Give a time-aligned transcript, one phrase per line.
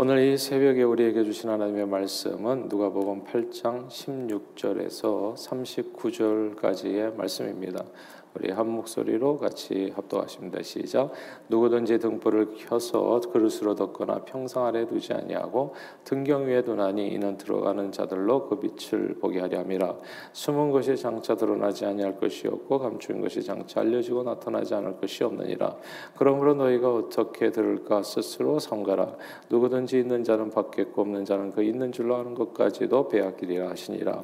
[0.00, 7.84] 오늘 이 새벽에 우리에게 주신 하나님의 말씀은 누가복음 8장 16절에서 39절까지의 말씀입니다.
[8.38, 10.62] 우리 한 목소리로 같이 합독하십니다.
[10.62, 11.10] 시작.
[11.48, 15.74] 누구든지 등불을 켜서 그릇으로 덮거나 평상 아래 두지 아니하고
[16.04, 19.96] 등경 위에 두나니 이는 들어가는 자들로 그 빛을 보게 하려 함이라.
[20.32, 25.76] 숨은 것이 장차 드러나지 아니할 것이 없고 감추인 것이 장차 알려지고 나타나지 않을 것이 없느니라.
[26.16, 29.16] 그러므로 너희가 어떻게 들을까 스스로 삼가라.
[29.50, 34.22] 누구든지 있는 자는 받겠고 없는 자는 그 있는 줄로 아는 것까지도 배앗기리라 하시니라.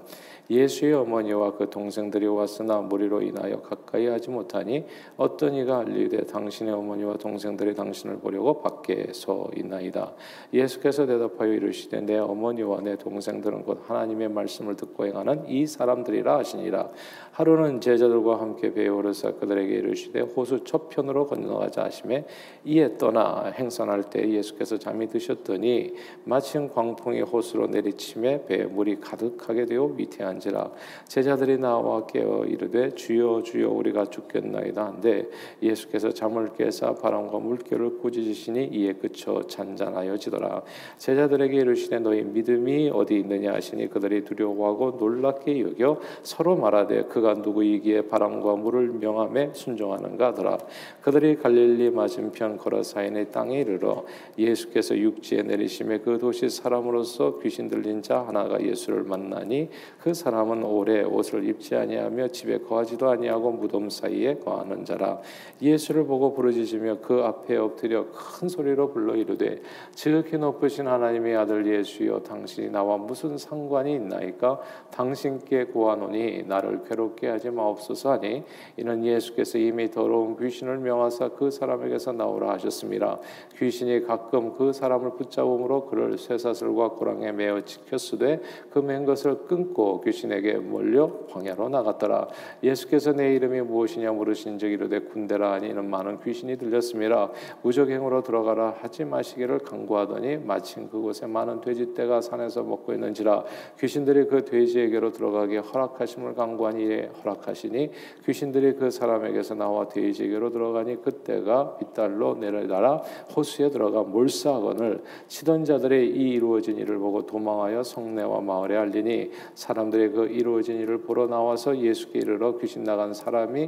[0.51, 4.85] 예수의 어머니와 그 동생들이 왔으나 무리로 인하여 가까이 하지 못하니
[5.17, 10.13] 어떤 이가 알리되 당신의 어머니와 동생들이 당신을 보려고 밖에 서 있나이다.
[10.53, 16.91] 예수께서 대답하여 이르시되 내 어머니와 내 동생들은 곧 하나님의 말씀을 듣고 행하는 이 사람들이라 하시니라.
[17.33, 22.27] 하루는 제자들과 함께 배에 오르사 그들에게 이르시되 호수 저편으로 건너가자 하심에
[22.65, 29.85] 이에 떠나 행선할 때 예수께서 잠이 드셨더니 마침 광풍이 호수로 내리침에 배에 물이 가득하게 되어
[29.87, 30.71] 위태한 앉으라
[31.07, 34.85] 제자들이 나와 깨어 이르되 주여 주여 우리 가 죽겠나이다.
[34.85, 35.29] 한데
[35.63, 40.63] 예수께서 잠을 깨사 바람과 물결을 꾸짖으시니 이에 그쳐 잔잔하여지더라.
[40.99, 48.09] 제자들에게 이르시되 너희 믿음이 어디 있느냐 하시니 그들이 두려워하고 놀랍게 여겨 서로 말하되 그가 누구이기에
[48.09, 50.59] 바람과 물을 명함에 순종하는가 하더라.
[51.01, 54.05] 그들이 갈릴리 맞은편 거라사인의 땅에 이르러
[54.37, 59.69] 예수께서 육지에 내리심에 그 도시 사람으로서 귀신 들린 자 하나가 예수를 만나니
[60.01, 65.19] 그 사람은 오래 옷을 입지 아니하며 집에 거하지도 아니하고 무덤 사이에 거하는 자라.
[65.61, 69.61] 예수를 보고 부르짖으며 그 앞에 엎드려 큰 소리로 불러 이르되
[69.95, 74.61] 지극히 높으신 하나님의 아들 예수여 당신이 나와 무슨 상관이 있나이까?
[74.93, 78.45] 당신께 구하노니 나를 괴롭게 하지 마옵소서 하니
[78.77, 83.19] 이는 예수께서 이미 더러운 귀신을 명하사 그 사람에게서 나오라 하셨습니다.
[83.59, 90.55] 귀신이 가끔 그 사람을 붙잡음으로 그를 쇠사슬과 고랑에 매어 지켰으되 그 맨 것을 끊고 귀신에게
[90.55, 92.29] 몰려 광야로 나갔더라.
[92.63, 97.31] 예수께서 내 이름이 무엇이냐 물으신즉 이르되 군대라 하니 이는 많은 귀신이 들렸습니다.
[97.63, 103.45] 무적 행으로 들어가라 하지 마시기를 강구하더니 마침 그곳에 많은 돼지떼가 산에서 먹고 있는지라
[103.81, 107.91] 귀신들이 그 돼지에게로 들어가게 허락하심을 강구하니 이에 허락하시니
[108.25, 112.97] 귀신들이 그 사람에게서 나와 돼지에게로 들어가니 그때가 빗달로 내려달아
[113.35, 120.27] 호수에 들어가 몰사하거늘 치던 자들의 이 이루어진 일을 보고 도망하여 성내와 마을에 알리니 사람들의 그
[120.27, 123.67] 이루어진 일을 보러 나와서 예수께 이르러 귀신 나간 사람이 어,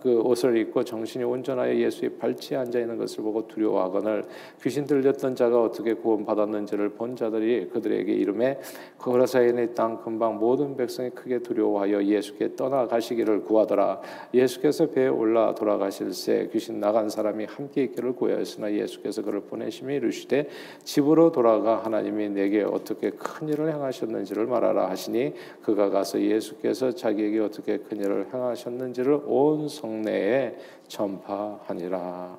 [0.00, 4.24] 그 옷을 입고 정신이 온전하여 예수의 발치에 앉아 있는 것을 보고 두려워하거늘
[4.62, 8.58] 귀신 들렸던 자가 어떻게 구원 받았는지를 본 자들이 그들에게 이름에
[8.98, 14.00] 거라사인의 땅 근방 모든 백성이 크게 두려워하여 예수께 떠나가시기를 구하더라.
[14.32, 20.48] 예수께서 배에 올라 돌아가실새 귀신 나간 사람이 함께 있기를 구하였으나 예수께서 그를 보내심이 이르시되
[20.84, 27.76] 집으로 돌아가 하나님이 내게 어떻게 큰 일을 행하셨는지를 말하라 하시니 그가 가서 예수께서 자기에게 어떻게
[27.76, 30.56] 큰 일을 행하셨는지를 온온 성내에
[30.86, 32.38] 전파하니라.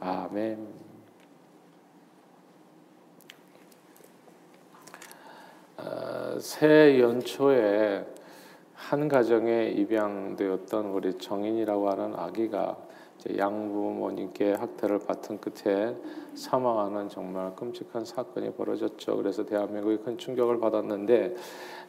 [0.00, 0.68] 아멘.
[5.78, 8.06] 어, 새 연초에
[8.74, 12.76] 한 가정에 입양되었던 우리 정인이라고 하는 아기가
[13.36, 15.96] 양부모님께 학대를 받은 끝에
[16.34, 19.16] 사망하는 정말 끔찍한 사건이 벌어졌죠.
[19.16, 21.34] 그래서 대한민국이 큰 충격을 받았는데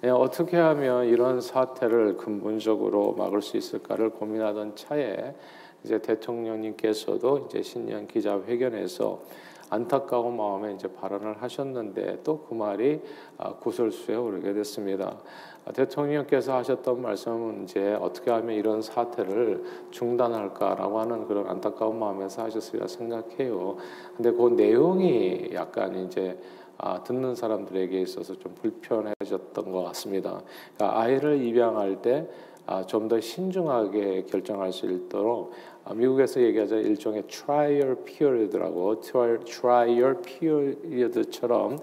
[0.04, 5.36] 예, 어떻게 하면 이런 사태를 근본적으로 막을 수 있을까를 고민하던 차에
[5.84, 9.22] 이제 대통령님께서도 이제 신년 기자회견에서
[9.70, 13.02] 안타까운 마음에 이제 발언을 하셨는데 또 그 말이
[13.38, 15.18] 아, 구설수에 오르게 됐습니다.
[15.66, 22.88] 아, 대통령께서 하셨던 말씀은 이제 어떻게 하면 이런 사태를 중단할까라고 하는 그런 안타까운 마음에서 하셨으리라
[22.88, 23.78] 생각해요.
[24.16, 26.38] 근데 그 내용이 약간 이제
[26.78, 30.42] 아, 듣는 사람들에게 있어서 좀 불편해졌던 것 같습니다.
[30.76, 32.30] 그러니까 아이를 입양할 때
[32.68, 41.78] 아, 좀 더 신중하게 결정할 수 있도록 아, 미국에서 얘기하자 일종의 trial period라고 trial period처럼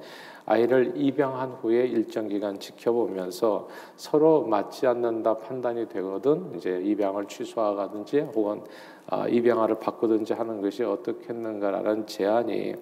[0.44, 8.62] 아이를 입양한 후에 일정 기간 지켜보면서 서로 맞지 않는다 판단이 되거든 이제 입양을 취소하든지 혹은
[9.06, 12.75] 아, 입양아를 바꾸든지 하는 것이 어떻겠는가라는 제안이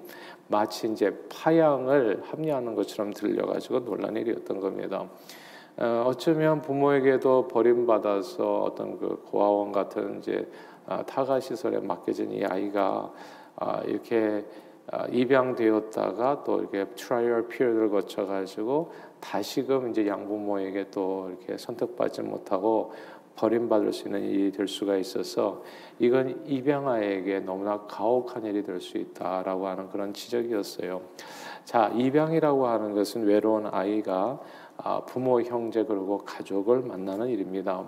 [0.49, 5.08] 마치 이제 파양을 합리하는 것처럼 들려가지고 논란이 일었던 겁니다.
[5.76, 10.69] 어, 어쩌면 부모에게도 버림받아서 어떤 그 고아원 같은 이제 아,
[11.06, 13.12] 탁아 시설에 맡겨진 이 아이가
[13.56, 14.44] 아, 이렇게
[14.90, 22.92] 아, 입양되었다가 또 이렇게 trial period를 거쳐 가지고 다시금 이제 양부모에게 또 이렇게 선택받지 못하고
[23.37, 25.62] 버림받을 수 있는 일이 될 수가 있어서
[25.98, 31.00] 이건 입양아에게 너무나 가혹한 일이 될 수 있다라고 하는 그런 지적이었어요.
[31.65, 34.41] 자, 입양이라고 하는 것은 외로운 아이가
[34.83, 37.85] 아, 부모, 형제 그리고 가족을 만나는 일입니다.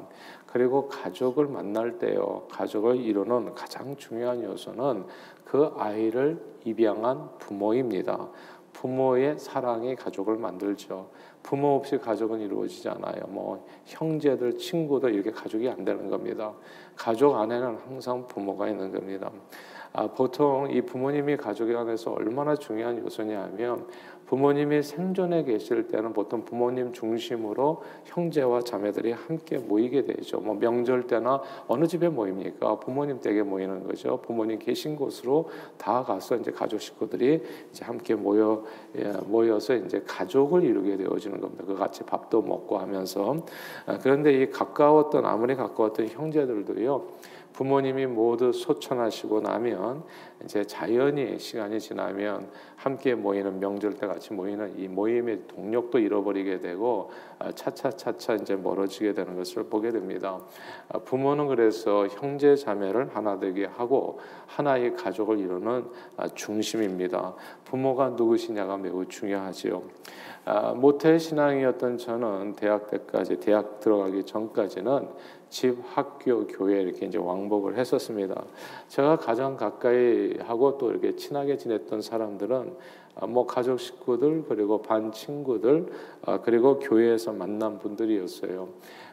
[0.47, 5.07] 그리고 가족을 만날 때요, 가족을 이루는 가장 중요한 요소는
[5.45, 8.29] 그 아이를 입양한 부모입니다.
[8.75, 11.09] 부모의 사랑이 가족을 만들죠.
[11.43, 13.23] 부모 없이 가족은 이루어지지 않아요.
[13.29, 16.53] 뭐 형제들, 친구들 이렇게 가족이 안 되는 겁니다.
[16.97, 19.31] 가족 안에는 항상 부모가 있는 겁니다.
[19.93, 23.87] 아, 보통 이 부모님이 가족 안에서 얼마나 중요한 요소냐면
[24.33, 30.41] 부모님이 생존해 계실 때는 보통 부모님 중심으로 형제와 자매들이 함께 모이게 되죠.
[30.41, 32.81] 뭐 명절 때나 어느 집에 모입니까?
[32.81, 34.23] 부모님 댁에 모이는 거죠.
[34.23, 38.65] 부모님 계신 곳으로 다 가서 이제 가족 식구들이 이제 함께 모여
[38.97, 41.65] 예, 모여서 이제 가족을 이루게 되어지는 겁니다.
[41.67, 43.37] 그 같이 밥도 먹고 하면서
[43.85, 47.05] 아, 그런데 이 가까웠던 아무리 가까웠던 형제들도요.
[47.52, 50.04] 부모님이 모두 소천하시고 나면
[50.44, 57.10] 이제 자연히 시간이 지나면 함께 모이는 명절 때 같이 모이는 이 모임의 동력도 잃어버리게 되고
[57.38, 60.40] 아, 차차차차 이제 멀어지게 되는 것을 보게 됩니다.
[60.88, 67.34] 아, 부모는 그래서 형제 자매를 하나 되게 하고 하나의 가족을 이루는 아, 중심입니다.
[67.64, 69.82] 부모가 누구시냐가 매우 중요하지요.
[70.75, 75.08] 모태 신앙이었던 저는 대학 때까지 대학 들어가기 전까지는
[75.52, 78.43] 집, 학교, 교회 이렇게 이제 왕복을 했었습니다.
[78.88, 82.75] 제가 가장 가까이 하고 또 이렇게 친하게 지냈던 사람들은
[83.16, 85.93] 아, 뭐 가족 식구들 그리고 반 친구들
[86.25, 88.66] 아, 그리고 교회에서 만난 분들이었어요.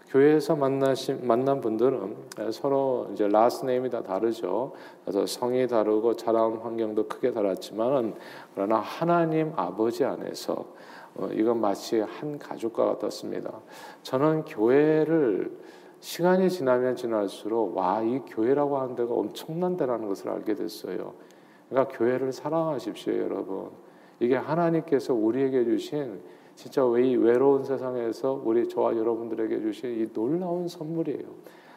[0.08, 2.16] 교회에서 만나신 만난 분들은
[2.54, 4.72] 서로 이제 last name이 다 다르죠.
[5.04, 8.16] 그래서 성이 다르고 자라온 환경도 크게 달랐지만은
[8.56, 10.66] 그러나 하나님 아버지 안에서
[11.16, 13.52] 어, 이건 마치 한 가족과 같았습니다.
[14.04, 15.52] 저는 교회를
[16.00, 21.14] 시간이 지나면 지날수록 와 이 교회라고 하는 데가 엄청난 데라는 것을 알게 됐어요.
[21.70, 23.70] 그러니까 교회를 사랑하십시오, 여러분.
[24.20, 26.22] 이게 하나님께서 우리에게 주신
[26.56, 31.26] 진짜 이 외로운 세상에서 우리 저와 여러분들에게 주신 이 놀라운 선물이에요.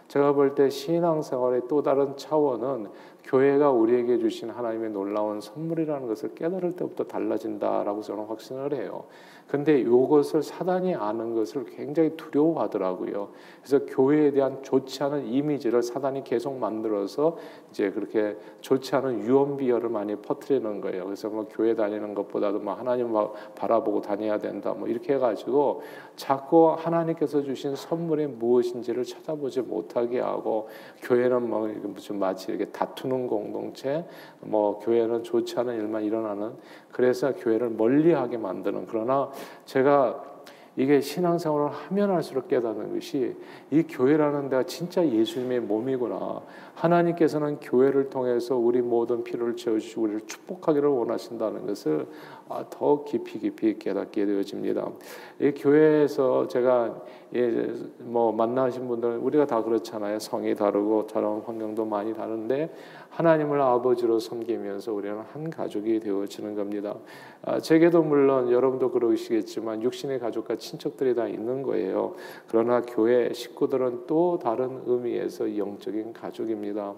[0.09, 2.89] 제가 볼 때 신앙생활의 또 다른 차원은
[3.25, 9.05] 교회가 우리에게 주신 하나님의 놀라운 선물이라는 것을 깨달을 때부터 달라진다라고 저는 확신을 해요.
[9.53, 13.29] 근데 이것을 사단이 아는 것을 굉장히 두려워하더라고요.
[13.63, 17.37] 그래서 교회에 대한 좋지 않은 이미지를 사단이 계속 만들어서
[17.71, 21.05] 이제 그렇게 좋지 않은 유언 비어를 많이 퍼뜨리는 거예요.
[21.05, 23.13] 그래서 뭐 교회 다니는 것보다도 뭐 하나님
[23.55, 24.73] 바라보고 다녀야 된다.
[24.73, 25.83] 뭐 이렇게 해가지고
[26.17, 30.69] 자꾸 하나님께서 주신 선물이 무엇인지를 찾아보지 못하게 하고
[31.03, 34.05] 교회는 뭐 무슨 마치 이렇게 다투는 공동체,
[34.41, 36.53] 뭐 교회는 좋지 않은 일만 일어나는
[36.91, 39.31] 그래서 교회를 멀리하게 만드는 그러나
[39.65, 40.33] 제가
[40.77, 43.37] 이게 신앙생활을 하면 할수록 깨닫는 것이
[43.71, 46.41] 이 교회라는 데가 진짜 예수님의 몸이구나.
[46.75, 52.07] 하나님께서는 교회를 통해서 우리 모든 필요를 채워주시고 우리를 축복하기를 원하신다는 것을
[52.49, 54.89] 아, 더 깊이 깊이 깨닫게 되어집니다.
[55.41, 57.03] 이 교회에서 제가
[57.35, 60.19] 예, 뭐 만나신 분들 우리가 다 그렇잖아요.
[60.19, 62.71] 성이 다르고 저런 환경도 많이 다른데
[63.13, 66.97] 하나님을 아버지로 섬기면서 우리는 한 가족이 되어지는 겁니다.
[67.43, 72.15] 아, 제게도 물론 여러분도 그러시겠지만 육신의 가족과 친척들이 다 있는 거예요.
[72.49, 76.95] 그러나 교회 식구들은 또 다른 의미에서 영적인 가족입니다.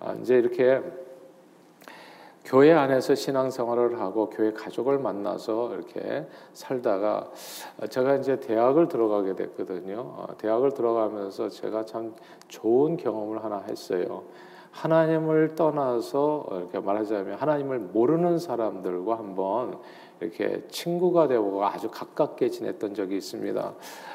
[0.00, 0.80] 아, 이제 이렇게
[2.46, 7.30] 교회 안에서 신앙생활을 하고 교회 가족을 만나서 이렇게 살다가
[7.90, 10.00] 제가 이제 대학을 들어가게 됐거든요.
[10.00, 12.14] 어, 대학을 들어가면서 제가 참
[12.46, 14.24] 좋은 경험을 하나 했어요.
[14.70, 19.78] 하나님을 떠나서 이렇게 말하자면 하나님을 모르는 사람들과 한번
[20.20, 23.74] 이렇게 친구가 되고 아주 가깝게 지냈던 적이 있습니다.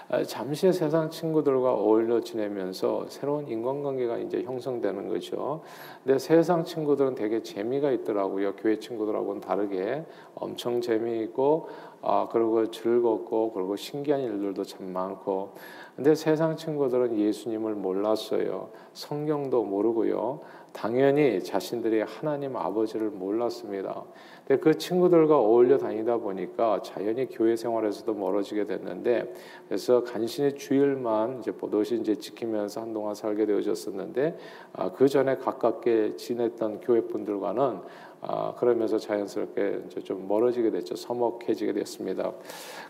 [0.10, 5.62] 아, 잠시 세상 친구들과 어울려 지내면서 새로운 인간관계가 이제 형성되는 거죠.
[6.04, 8.56] 근데 세상 친구들은 되게 재미가 있더라고요.
[8.56, 10.06] 교회 친구들하고는 다르게
[10.36, 11.70] 엄청 재미있고
[12.02, 15.54] 아 그리고 즐겁고 그리고 신기한 일들도 참 많고.
[15.96, 18.70] 근데 세상 친구들은 예수님을 몰랐어요.
[18.92, 20.42] 성경도 모르고요.
[20.74, 24.04] 당연히 자신들이 하나님 아버지를 몰랐습니다.
[24.48, 29.34] 근데 그 친구들과 어울려 다니다 보니까 자연히 교회 생활에서도 멀어지게 됐는데
[29.68, 34.38] 그래서 간신히 주일만 이제 보도시 이제 지키면서 한동안 살게 되어졌었는데
[34.74, 37.80] 아, 그 전에 가깝게 지냈던 교회 분들과는
[38.26, 40.96] 아, 그러면서 자연스럽게 이제 좀 멀어지게 됐죠.
[40.96, 42.32] 서먹해지게 됐습니다.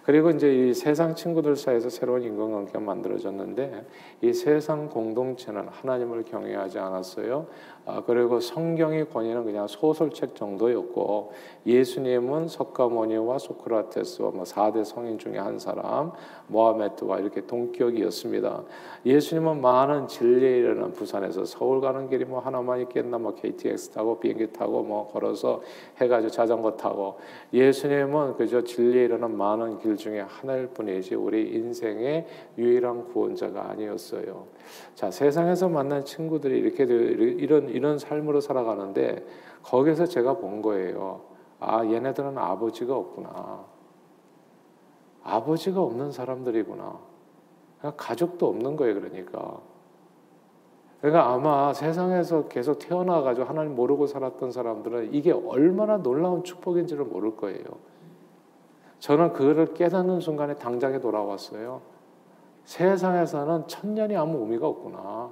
[0.04, 3.84] 그리고 이제 이 세상 친구들 사이에서 새로운 인간관계가 만들어졌는데
[4.22, 7.48] 이 세상 공동체는 하나님을 경외하지 않았어요.
[7.86, 11.34] 아, 그리고 성경의 권위는 그냥 소설책 정도였고
[11.66, 16.12] 예수님은 석가모니와 소크라테스와 뭐 4대 성인 중에 한 사람
[16.48, 18.64] 모하메트와 이렇게 동격이었습니다.
[19.06, 24.52] 예수님은 많은 진리에 이르는 부산에서 서울 가는 길이 뭐 하나만 있겠나 뭐 KTX 타고 비행기
[24.52, 25.62] 타고 뭐 걸어서
[26.02, 27.20] 해가지고 자전거 타고
[27.54, 32.26] 예수님은 그저 진리에 이르는 많은 길 중에 하나일 뿐이지 우리 인생의
[32.58, 34.48] 유일한 구원자가 아니었어요.
[34.96, 39.26] 자 세상에서 만난 친구들이 이렇게 이런 이런 삶으로 살아가는데
[39.64, 41.33] 거기서 제가 본 거예요.
[41.64, 43.66] 아 얘네들은 아버지가 없구나.
[45.24, 46.98] 아버지가 없는 사람들이구나.
[47.80, 48.96] 그러니까 가족도 없는 거예요.
[48.96, 49.60] 그러니까.
[51.02, 57.64] 그러니까 아마 세상에서 계속 태어나가지고 하나님 모르고 살았던 사람들은 이게 얼마나 놀라운 축복인지를 모를 거예요.
[59.00, 61.82] 저는 그거를 깨닫는 순간에 당장에 돌아왔어요.
[62.64, 65.30] 세상에서는 천년이 아무 의미가 없구나.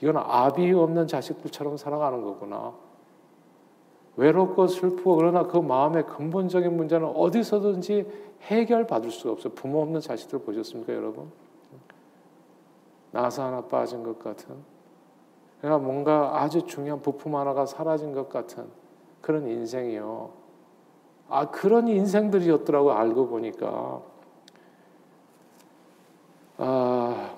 [0.00, 2.72] 이건 아비 없는 자식들처럼 살아가는 거구나.
[4.18, 8.04] 외롭고 슬프고 그러나 그 마음의 근본적인 문제는 어디서든지
[8.42, 9.52] 해결받을 수가 없어요.
[9.54, 11.30] 부모 없는 자식들 보셨습니까, 여러분?
[13.12, 14.56] 나사 하나 빠진 것 같은.
[15.60, 18.66] 그러니까 뭔가 아주 중요한 부품 하나가 사라진 것 같은
[19.20, 20.30] 그런 인생이요.
[21.28, 24.02] 아 그런 인생들이었더라고 알고 보니까
[26.56, 27.36] 아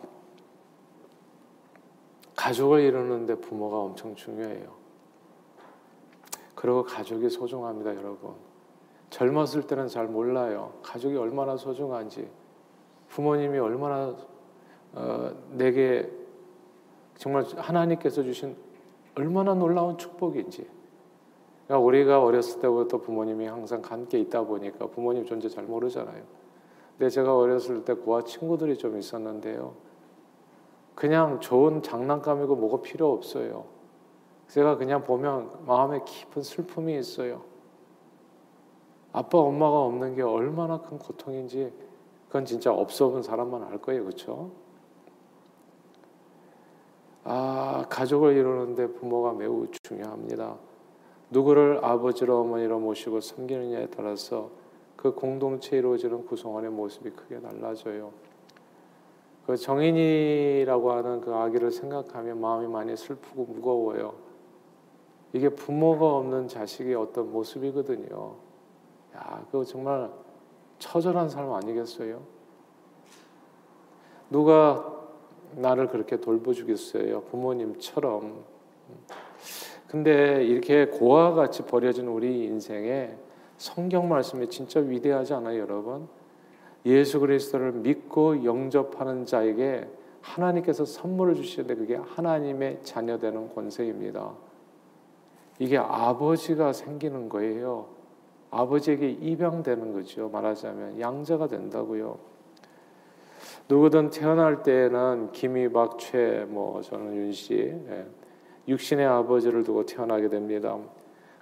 [2.37, 4.80] 가족을 이루는데 부모가 엄청 중요해요.
[6.61, 8.35] 그리고 가족이 소중합니다, 여러분.
[9.09, 10.75] 젊었을 때는 잘 몰라요.
[10.83, 12.29] 가족이 얼마나 소중한지,
[13.09, 14.15] 부모님이 얼마나
[14.93, 16.11] 어, 내게
[17.17, 18.57] 정말 하나님께서 주신
[19.15, 20.69] 얼마나 놀라운 축복인지.
[21.67, 26.23] 그러니까 우리가 어렸을 때부터 부모님이 항상 함께 있다 보니까 부모님 존재 잘 모르잖아요.
[26.99, 29.73] 근데 제가 어렸을 때 고아 친구들이 좀 있었는데요.
[30.95, 33.80] 그냥 좋은 장난감이고 뭐가 필요 없어요.
[34.51, 37.43] 제가 그냥 보면 마음에 깊은 슬픔이 있어요.
[39.13, 41.73] 아빠 엄마가 없는 게 얼마나 큰 고통인지
[42.27, 44.05] 그건 진짜 없어 본 사람만 알 거예요.
[44.05, 44.51] 그렇죠?
[47.23, 50.57] 아, 가족을 이루는데 부모가 매우 중요합니다.
[51.31, 54.51] 누구를 아버지로 어머니로 모시고 섬기느냐에 따라서
[54.97, 58.13] 그 공동체 이루어지는 구성원의 모습이 크게 달라져요.
[59.47, 64.30] 그 정인이라고 하는 그 아기를 생각하면 마음이 많이 슬프고 무거워요.
[65.33, 68.35] 이게 부모가 없는 자식의 어떤 모습이거든요.
[69.17, 70.11] 야, 그거 정말
[70.79, 72.23] 처절한 삶 아니겠어요?
[74.31, 75.01] 누가
[75.57, 77.23] 나를 그렇게 돌보주겠어요.
[77.23, 78.45] 부모님처럼.
[79.89, 83.17] 근데 이렇게 고아 같이 버려진 우리 인생에
[83.57, 86.09] 성경 말씀이 진짜 위대하지 않아요, 여러분?
[86.87, 89.89] 예수 그리스도를 믿고 영접하는 자에게
[90.23, 94.33] 하나님께서 선물을 주시는데 그게 하나님의 자녀 되는 권세입니다.
[95.61, 97.87] 이게 아버지가 생기는 거예요.
[98.51, 100.29] 아버지에게 입양되는 거죠.
[100.31, 102.19] 말하자면 양자가 된다고요.
[103.69, 108.07] 누구든 태어날 때에는 김이 박 최 뭐 저는 윤씨 예,
[108.67, 110.77] 육신의 아버지를 두고 태어나게 됩니다.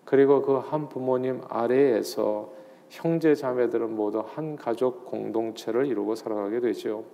[0.04, 2.50] 그리고 그 한 부모님 아래에서
[2.90, 7.04] 형제 자매들은 모두 한 가족 공동체를 이루고 살아가게 되죠.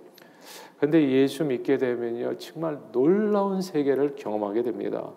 [0.79, 5.11] 근데 예수 믿게 되면요 정말 놀라운 세계를 경험하게 됩니다.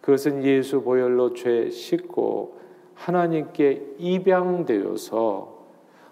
[0.00, 2.58] 그것은 예수 보혈로 죄 씻고
[2.94, 5.60] 하나님께 입양되어서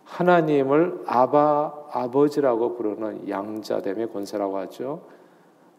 [0.05, 5.03] 하나님을 아바 아버지라고 부르는 양자됨의 권세라고 하죠.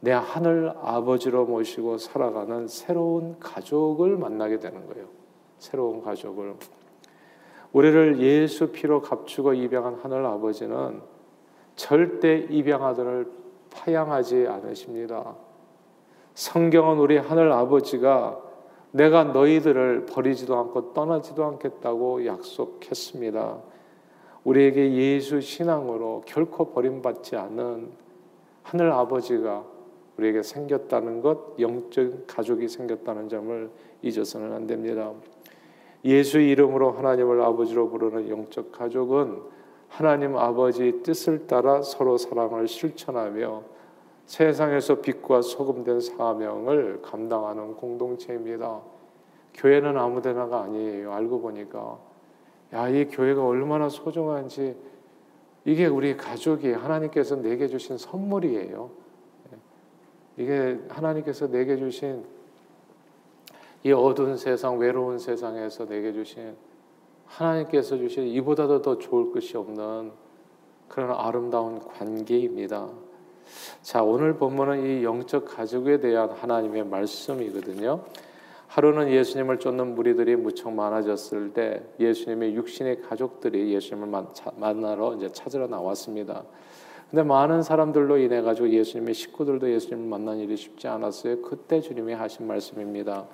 [0.02, 5.08] 내 하늘 아버지로 모시고 살아가는 새로운 가족을 만나게 되는 거예요.
[5.58, 6.56] 새로운 가족을
[7.74, 11.02] 우리를 예수 피로 값주고 입양한 하늘 아버지는
[11.76, 13.32] 절대 입양 아들을
[13.72, 15.36] 파양하지 않으십니다.
[16.40, 18.40] 성경은 우리 하늘 아버지가
[18.92, 23.58] 내가 너희들을 버리지도 않고 떠나지도 않겠다고 약속했습니다.
[24.46, 27.90] 우리에게 예수 신앙으로 결코 버림받지 않은
[28.64, 29.66] 하늘 아버지가
[30.16, 33.70] 우리에게 생겼다는 것, 영적 가족이 생겼다는 점을
[34.02, 35.12] 잊어서는 안 됩니다.
[36.06, 39.42] 예수 이름으로 하나님을 아버지로 부르는 영적 가족은
[39.90, 43.79] 하나님 아버지 뜻을 따라 서로 사랑을 실천하며
[44.30, 48.80] 세상에서 빛과 소금 된 사명을 감당하는 공동체입니다.
[49.56, 51.12] 교회는 아무 데나가 아니에요.
[51.12, 51.98] 알고 보니까
[52.74, 54.78] 야, 이 교회가 얼마나 소중한지
[55.66, 58.92] 이게 우리 가족이 하나님께서 내게 주신 선물이에요.
[60.38, 62.24] 이게 하나님께서 내게 주신
[63.84, 66.56] 이 어두운 세상, 외로운 세상에서 내게 주신
[67.26, 70.12] 하나님께서 주신 이보다도 더 좋을 것이 없는
[70.88, 73.09] 그런 아름다운 관계입니다.
[73.82, 78.04] 자, 오늘 본문은 이 영적 가족에 대한 하나님의 말씀이거든요.
[78.68, 84.26] 하루는 예수님을 쫓는 무리들이 무척 많아졌을 때 예수님의 육신의 가족들이 예수님을
[84.58, 86.44] 만나러 이제 찾으러 나왔습니다.
[87.10, 91.42] 근데 많은 사람들로 인해 가지고 예수님의 식구들도 예수님을 만난 일이 쉽지 않았어요.
[91.42, 93.26] 그때 주님이 하신 말씀입니다.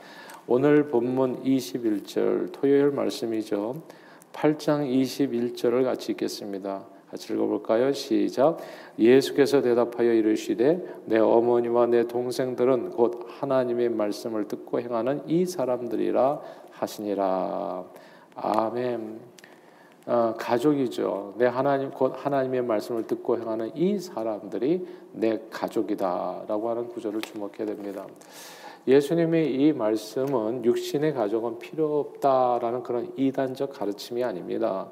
[0.48, 3.82] 오늘 본문 21절 토요일 말씀이죠.
[4.32, 6.86] 8장 21절을 같이 읽겠습니다.
[7.16, 7.94] 같이 읽어볼까요?
[7.94, 8.58] 시작.
[9.00, 16.42] 예수께서 대답하여 이르시되 내 어머니와 내 동생들은 곧 하나님의 말씀을 듣고 행하는 이 사람들이라
[16.72, 17.86] 하시니라.
[18.36, 19.20] 아멘.
[20.08, 21.36] 어, 가족이죠.
[21.38, 28.06] 내 하나님 곧 하나님의 말씀을 듣고 행하는 이 사람들이 내 가족이다라고 하는 구절을 주목해야 됩니다.
[28.88, 34.92] 예수님의 이 말씀은 육신의 가족은 필요 없다라는 그런 이단적 가르침이 아닙니다.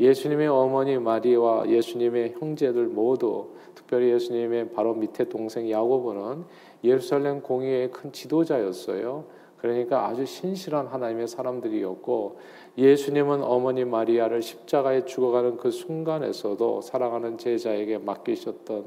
[0.00, 6.44] 예수님의 어머니 마리와 예수님의 형제들 모두 특별히 예수님의 바로 밑에 동생 야고보는
[6.82, 9.24] 예루살렘 공의의 큰 지도자였어요.
[9.58, 12.36] 그러니까 아주 신실한 하나님의 사람들이었고
[12.76, 18.84] 예수님은 어머니 마리아를 십자가에 죽어가는 그 순간에서도 사랑하는 제자에게 맡기셨던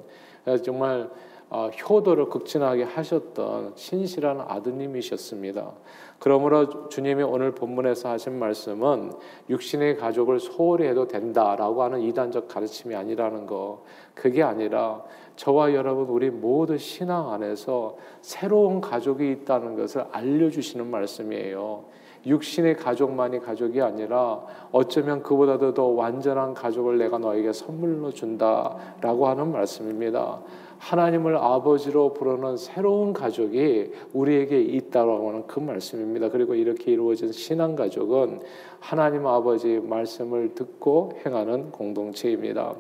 [0.63, 1.09] 정말
[1.49, 5.71] 어, 효도를 극진하게 하셨던 신실한 아드님이셨습니다.
[6.19, 9.13] 그러므로 주님이 오늘 본문에서 하신 말씀은
[9.49, 13.83] 육신의 가족을 소홀히 해도 된다라고 하는 이단적 가르침이 아니라는 거.
[14.13, 15.03] 그게 아니라
[15.37, 21.85] 저와 여러분 우리 모두 신앙 안에서 새로운 가족이 있다는 것을 알려주시는 말씀이에요.
[22.25, 30.41] 육신의 가족만이 가족이 아니라 어쩌면 그보다도 더 완전한 가족을 내가 너에게 선물로 준다라고 하는 말씀입니다.
[30.79, 36.29] 하나님을 아버지로 부르는 새로운 가족이 우리에게 있다라고 하는 그 말씀입니다.
[36.29, 38.41] 그리고 이렇게 이루어진 신앙 가족은
[38.79, 42.75] 하나님 아버지 말씀을 듣고 행하는 공동체입니다.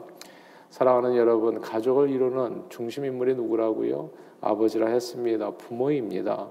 [0.69, 4.09] 사랑하는 여러분, 가족을 이루는 중심 인물이 누구라고요?
[4.41, 5.51] 아버지라 했습니다.
[5.51, 6.47] 부모입니다.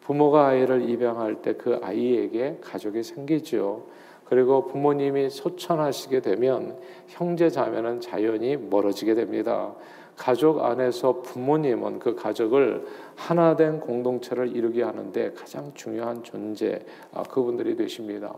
[0.00, 3.82] 부모가 아이를 입양할 때 그 아이에게 가족이 생기죠.
[4.24, 6.76] 그리고 부모님이 소천하시게 되면
[7.08, 9.74] 형제 자매는 자연히 멀어지게 됩니다.
[10.18, 12.84] 가족 안에서 부모님은 그 가족을
[13.14, 16.84] 하나된 공동체를 이루게 하는데 가장 중요한 존재
[17.14, 18.34] 아, 그분들이 되십니다.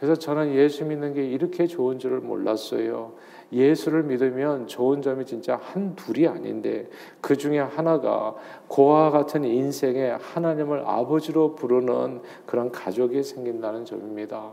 [0.00, 3.12] 그래서 저는 예수 믿는 게 이렇게 좋은 줄을 몰랐어요.
[3.52, 6.88] 예수를 믿으면 좋은 점이 진짜 한 둘이 아닌데
[7.20, 8.34] 그 중에 하나가
[8.68, 14.52] 고와 같은 인생에 하나님을 아버지로 부르는 그런 가족이 생긴다는 점입니다.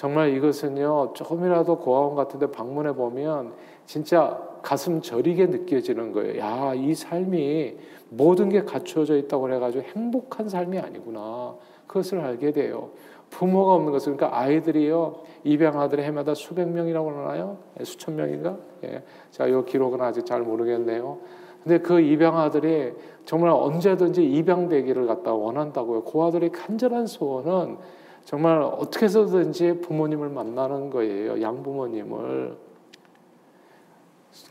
[0.00, 3.52] 정말 이것은요 조금이라도 고아원 같은 데 방문해 보면
[3.84, 6.38] 진짜 가슴 저리게 느껴지는 거예요.
[6.40, 7.76] 야, 이 삶이
[8.08, 11.54] 모든 게 갖추어져 있다고 그래가지고 행복한 삶이 아니구나.
[11.86, 12.92] 그것을 알게 돼요.
[13.28, 17.58] 부모가 없는 것은 그러니까 아이들이요 입양아들이 해마다 수백 명이라고 하나요?
[17.78, 18.56] 예, 수천 명인가?
[18.84, 19.02] 예.
[19.30, 21.18] 자, 이 기록은 아직 잘 모르겠네요.
[21.62, 22.94] 근데 그 입양아들이
[23.26, 26.04] 정말 언제든지 입양되기를 갖다 원한다고요.
[26.04, 27.99] 그 아들의 간절한 소원은
[28.30, 31.42] 정말 어떻게 해서든지 부모님을 만나는 거예요.
[31.42, 32.56] 양부모님을.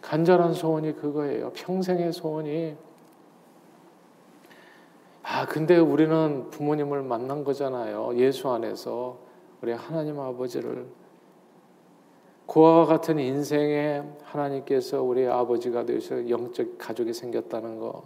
[0.01, 1.51] 간절한 소원이 그거예요.
[1.53, 2.75] 평생의 소원이.
[5.23, 8.17] 아, 근데 우리는 부모님을 만난 거잖아요.
[8.17, 9.17] 예수 안에서.
[9.61, 10.85] 우리 하나님 아버지를.
[12.47, 18.03] 그와 같은 인생에 하나님께서 우리 아버지가 되셔 영적 가족이 생겼다는 거.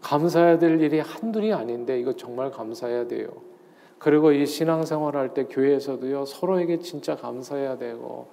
[0.00, 3.28] 감사해야 될 일이 한둘이 아닌데 이거 정말 감사해야 돼요.
[4.00, 8.28] 그리고 이 신앙생활 할때 교회에서도요 서로에게 진짜 감사해야 되고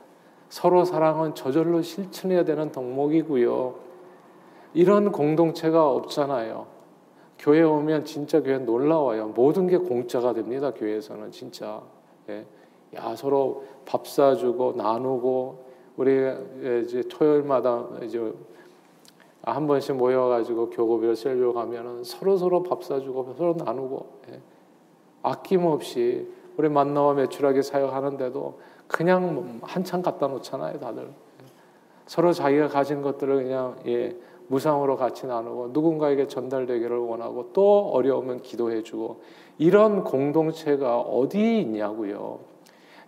[0.48, 3.76] 서로 사랑은 저절로 실천해야 되는 덕목이고요.
[4.74, 6.68] 이런 공동체가 없잖아요.
[7.38, 9.28] 교회 오면 진짜 교회 놀라워요.
[9.36, 10.72] 모든 게 공짜가 됩니다.
[10.72, 11.82] 교회에서는 진짜.
[12.30, 12.46] 예.
[12.96, 15.66] 야 서로 밥 사주고 나누고
[15.98, 16.12] 우리
[16.86, 18.34] 이제 토요일마다 이제
[19.42, 24.42] 한 번씩 모여가지고 교구별 셀교 가면은 서로 서로 밥 사주고 서로 나누고 예.
[25.24, 26.28] 아낌없이
[26.58, 31.10] 우리 만나와 매출하게 사역하는데도 그냥 한참 갖다 놓잖아요, 다들.
[32.06, 34.16] 서로 자기가 가진 것들을 그냥 예,
[34.48, 39.22] 무상으로 같이 나누고 누군가에게 전달되기를 원하고 또 어려우면 기도해주고
[39.58, 42.40] 이런 공동체가 어디 있냐고요.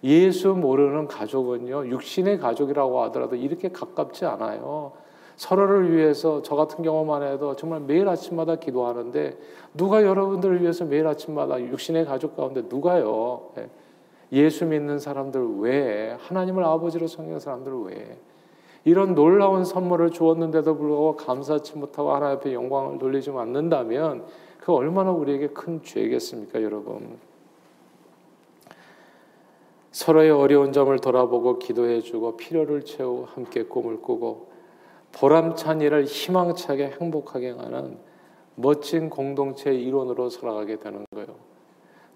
[0.04, 4.94] 예수 모르는 가족은요, 육신의 가족이라고 하더라도 이렇게 가깝지 않아요.
[5.40, 9.38] 서로를 위해서 저 같은 경우만 해도 정말 매일 아침마다 기도하는데
[9.74, 13.52] 누가 여러분들을 위해서 매일 아침마다 육신의 가족 가운데 누가요?
[13.58, 13.70] 예.
[14.34, 18.18] 예수 믿는 사람들 외에 하나님을 아버지로 섬기는 사람들 외에
[18.84, 24.26] 이런 놀라운 선물을 주었는데도 불구하고 감사치 못하고 하나님 앞에 영광을 돌리지 않는다면
[24.60, 27.18] 그 얼마나 우리에게 큰 죄겠습니까, 여러분?
[29.92, 34.49] 서로의 어려운 점을 돌아보고 기도해주고 필요를 채우고 함께 꿈을 꾸고
[35.12, 37.98] 보람찬 일을 희망차게 행복하게 하는
[38.56, 41.28] 멋진 공동체의 일원으로 살아가게 되는 거예요.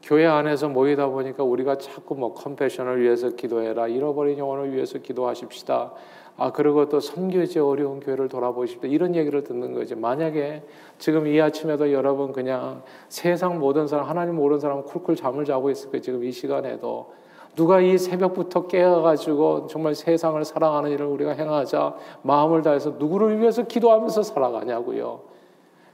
[0.02, 5.94] 교회 안에서 모이다 보니까 우리가 자꾸 뭐 컴패션을 위해서 기도해라, 잃어버린 영혼을 위해서 기도하십시다.
[6.36, 8.88] 아 그리고 또 선교지 어려운 교회를 돌아보십시다.
[8.88, 9.96] 이런 얘기를 듣는 거지.
[9.96, 10.64] 만약에
[10.98, 15.92] 지금 이 아침에도 여러분 그냥 세상 모든 사람 하나님 모르는 사람 쿨쿨 잠을 자고 있을
[15.92, 16.02] 거예요.
[16.02, 17.14] 지금 이 시간에도
[17.56, 24.24] 누가 이 새벽부터 깨어가지고 정말 세상을 사랑하는 일을 우리가 행하자 마음을 다해서 누구를 위해서 기도하면서
[24.24, 25.20] 살아가냐고요.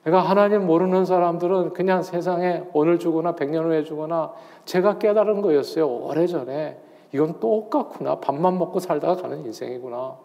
[0.03, 4.31] 그러니까 하나님 모르는 사람들은 그냥 세상에 오늘 주거나 백년 후에 주거나
[4.65, 5.87] 제가 깨달은 거였어요.
[5.87, 6.77] 오래전에.
[7.11, 8.19] 이건 똑같구나.
[8.19, 10.15] 밥만 먹고 살다가 가는 인생이구나.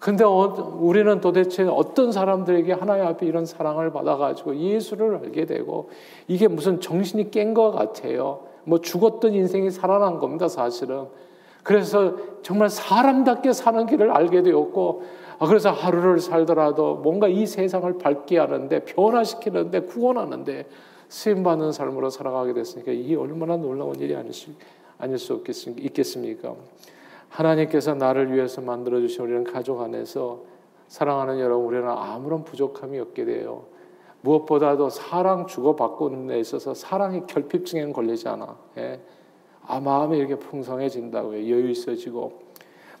[0.00, 5.88] 근데 어, 우리는 도대체 어떤 사람들에게 하나님 앞에 이런 사랑을 받아가지고 예수를 알게 되고
[6.26, 8.40] 이게 무슨 정신이 깬 것 같아요.
[8.64, 11.06] 뭐 죽었던 인생이 살아난 겁니다, 사실은.
[11.62, 15.02] 그래서 정말 사람답게 사는 길을 알게 되었고
[15.38, 20.66] 아, 그래서 하루를 살더라도 뭔가 이 세상을 밝게 하는데 변화시키는데 구원하는데
[21.08, 24.50] 쓰임 받는 삶으로 살아가게 됐으니까 이게 얼마나 놀라운 일이 아닐 수,
[24.98, 25.42] 아닐 수
[25.78, 26.54] 있겠습니까?
[27.28, 30.40] 하나님께서 나를 위해서 만들어 주신 우리는 가족 안에서
[30.88, 33.64] 사랑하는 여러분 우리는 아무런 부족함이 없게 돼요.
[34.24, 38.56] 무엇보다도 사랑 주고 받고는 데 있어서 사랑이 결핍증에 걸리지 않아.
[38.78, 39.00] 예.
[39.66, 41.38] 아 마음이 이렇게 풍성해진다고요.
[41.38, 42.40] 여유 있어지고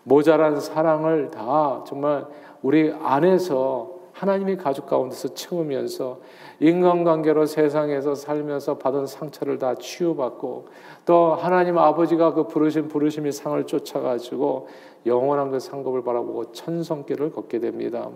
[0.02, 2.26] 모자란 사랑을 다 정말
[2.62, 6.20] 우리 안에서 하나님이 가족 가운데서 채우면서
[6.60, 10.66] 인간관계로 세상에서 살면서 받은 상처를 다 치유받고
[11.04, 14.68] 또 하나님 아버지가 그 부르신 부르심이 상을 쫓아가지고
[15.06, 18.10] 영원한 그 상급을 바라보고 천성길을 걷게 됩니다.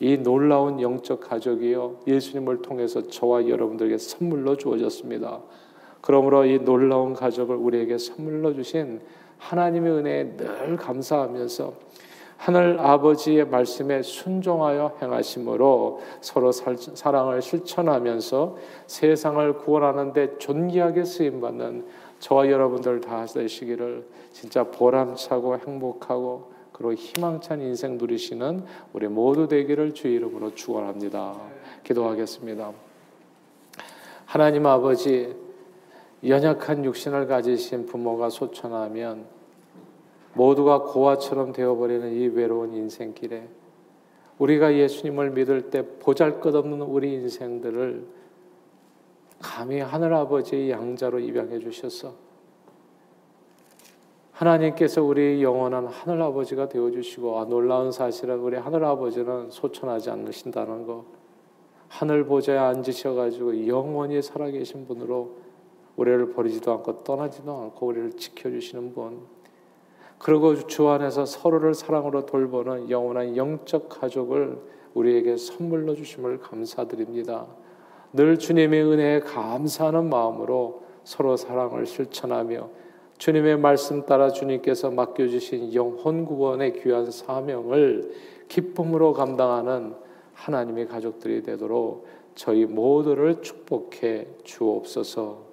[0.00, 5.40] 이 놀라운 영적 가족이요 예수님을 통해서 저와 여러분들에게 선물로 주어졌습니다.
[6.00, 9.00] 그러므로 이 놀라운 가족을 우리에게 선물로 주신
[9.38, 11.88] 하나님의 은혜에 늘 감사하면서
[12.36, 18.56] 하늘 아버지의 말씀에 순종하여 행하심으로 서로 살, 사랑을 실천하면서
[18.86, 21.84] 세상을 구원하는데 존귀하게 쓰임 받는
[22.20, 30.06] 저와 여러분들 다 되시기를 진짜 보람차고 행복하고 그리고 희망찬 인생 누리시는 우리 모두 되기를 주
[30.06, 31.36] 이름으로 축원합니다.
[31.82, 32.72] 기도하겠습니다.
[34.24, 35.34] 하나님 아버지
[36.24, 39.26] 연약한 육신을 가지신 부모가 소천하면
[40.34, 43.48] 모두가 고아처럼 되어버리는 이 외로운 인생길에
[44.38, 48.06] 우리가 예수님을 믿을 때 보잘 것 없는 우리 인생들을
[49.40, 52.27] 감히 하늘 아버지의 양자로 입양해 주셔서
[54.38, 60.86] 하나님께서 우리 영원한 하늘 아버지가 되어 주시고 아, 놀라운 사실은 우리 하늘 아버지는 소천하지 않으신다는
[60.86, 61.04] 거
[61.88, 65.38] 하늘 보좌에 앉으셔 가지고 영원히 살아 계신 분으로
[65.96, 69.22] 우리를 버리지도 않고 떠나지도 않고 우리를 지켜 주시는 분.
[70.20, 74.60] 그리고 주 안에서 서로를 사랑으로 돌보는 영원한 영적 가족을
[74.94, 77.46] 우리에게 선물로 주심을 감사드립니다.
[78.12, 82.68] 늘 주님의 은혜에 감사하는 마음으로 서로 사랑을 실천하며
[83.18, 88.12] 주님의 말씀 따라 주님께서 맡겨주신 영혼 구원의 귀한 사명을
[88.48, 89.94] 기쁨으로 감당하는
[90.34, 95.48] 하나님의 가족들이 되도록 저희 모두를 축복해 주옵소서.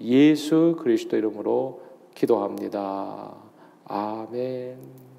[0.00, 1.82] 예수 그리스도 이름으로
[2.14, 3.34] 기도합니다.
[3.84, 5.09] 아멘.